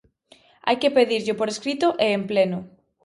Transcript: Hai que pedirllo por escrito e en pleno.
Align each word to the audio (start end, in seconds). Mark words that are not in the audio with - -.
Hai 0.65 0.75
que 0.81 0.93
pedirllo 0.97 1.33
por 1.39 1.47
escrito 1.53 1.87
e 2.05 2.07
en 2.17 2.21
pleno. 2.29 2.59